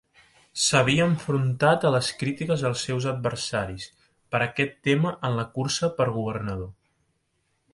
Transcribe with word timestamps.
S'havia 0.67 1.03
enfrontat 1.09 1.83
a 1.89 1.91
les 1.95 2.07
crítiques 2.21 2.63
dels 2.67 2.85
seus 2.87 3.07
adversaris 3.11 3.85
per 4.35 4.41
aquest 4.47 4.75
tema 4.89 5.13
en 5.29 5.39
la 5.41 5.47
cursa 5.59 5.91
per 6.01 6.09
Governador. 6.17 6.73